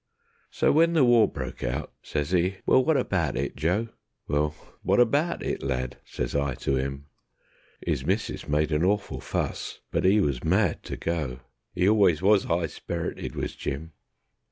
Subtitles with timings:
[0.49, 3.89] So when the war broke out, sez 'e: "Well, wot abaht it, Joe?"
[4.27, 7.05] "Well, wot abaht it, lad?" sez I to 'im.
[7.83, 11.41] 'Is missis made a awful fuss, but 'e was mad to go,
[11.77, 13.91] ('E always was 'igh sperrited was Jim).